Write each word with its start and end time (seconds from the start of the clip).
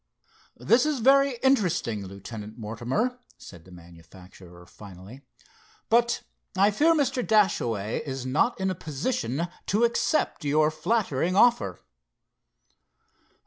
"This 0.57 0.87
is 0.87 0.97
very 0.97 1.33
interesting, 1.43 2.03
Lieutenant 2.07 2.57
Mortimer," 2.57 3.19
said 3.37 3.65
the 3.65 3.71
manufacturer 3.71 4.65
finally, 4.65 5.21
"but 5.89 6.23
I 6.57 6.71
fear 6.71 6.95
Mr. 6.95 7.23
Dashaway 7.23 8.01
is 8.03 8.25
not 8.25 8.59
in 8.59 8.71
a 8.71 8.73
position 8.73 9.47
to 9.67 9.83
accept 9.83 10.43
your 10.43 10.71
flattering 10.71 11.35
offer." 11.35 11.81